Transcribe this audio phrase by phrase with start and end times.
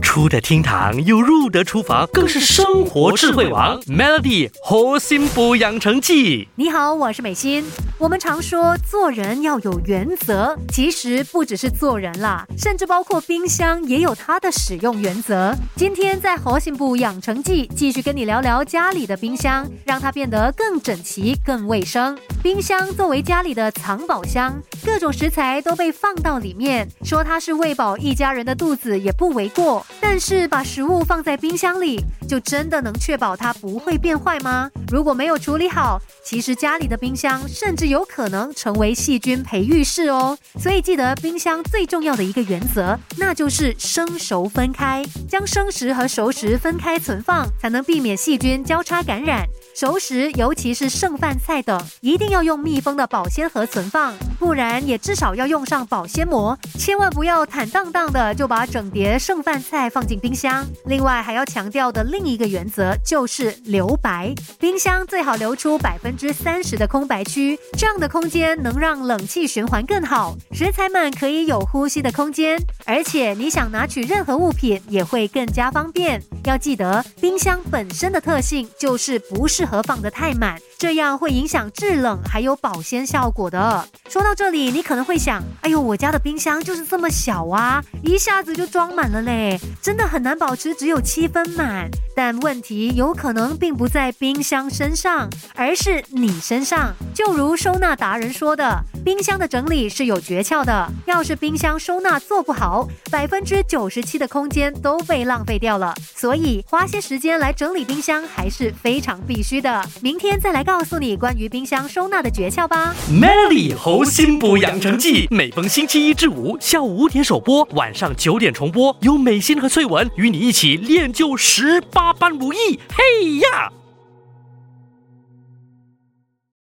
[0.00, 3.80] 出得厅堂又入得厨房，更是生活智慧王。
[3.82, 7.64] Melody 核心补养成记，你好，我是美心。
[8.00, 15.54] 我们常说做人要有原则，其实不只是做人啦，甚至包括冰箱也有它的使用原则。
[15.76, 22.16] 今天在核心部养成记继续跟你聊聊家里的冰箱，让它变得更整齐、更卫生。
[22.42, 29.86] 冰箱作为家里的藏宝箱，各种食材都被放到里面，说它是喂饱一家人的肚子也不为过。
[30.00, 34.70] 但是把食物放在冰箱里，就真的能确保它不会变坏吗？
[34.90, 40.38] 如果没有处理好，其实家里的冰箱甚至有可能成为细菌培育室哦。
[40.58, 49.44] 所以记得冰箱最重要的一个原则，那就是生熟分开，将生食和熟食分开存放，才能避免细菌交叉感染。
[49.74, 56.58] 熟食，尤其是剩饭菜等，一定要用密封的保鲜盒存放，不然也至少要用上保鲜膜。
[56.78, 60.66] 千万不要坦荡荡的就把整碟剩饭菜放进冰箱。
[60.86, 72.58] 另外还要强调的另一个原则就是留白，冰箱最好留出百分之三十的空白区，这样的空间能让冷气循环更好，食材们可以有呼吸的空间，
[72.90, 76.20] 而且你想拿取任何物品也会更加方便。
[76.42, 83.86] 要记得，冰箱本身的特性就是不适合放得太满，这样会影响制冷还有保鲜效果的。
[84.08, 91.88] 说到这里，你可能会想，哎呦，我家的冰箱就是这么小啊，一下子就装满了嘞，真的很难保持只有七分满。
[92.22, 96.94] 但问题有可能并不在冰箱身上，而是你身上。
[97.14, 98.84] 就如收纳达人说的。
[99.02, 105.94] 冰箱的整理是有诀窍的，要是冰箱收纳做不好，百分之九十七的空间都被浪费掉了。
[106.14, 109.82] 所以花些时间来整理冰箱还是非常必须的。
[110.02, 112.94] 明天再来告诉你关于冰箱收纳的诀窍吧。
[113.10, 122.80] Melly 猴心补养成记，每逢星期一至五下午五点首播，晚上九点重播，由美心和翠文与你一起练就十八八般武艺。
[122.92, 123.72] 嘿呀！